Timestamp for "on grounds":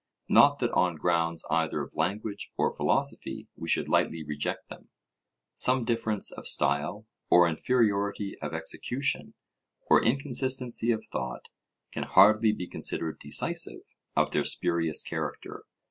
0.71-1.45